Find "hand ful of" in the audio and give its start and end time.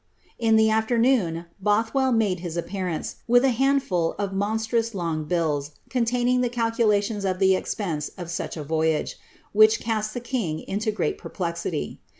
3.51-4.31